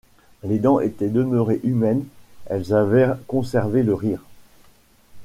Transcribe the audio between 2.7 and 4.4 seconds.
avaient conservé le rire.